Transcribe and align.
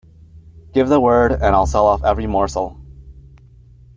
Give 0.73 0.89
the 0.89 0.99
word, 0.99 1.31
and 1.31 1.53
I'll 1.55 1.67
sell 1.67 1.85
off 1.85 2.03
every 2.03 2.25
morsel. 2.25 2.81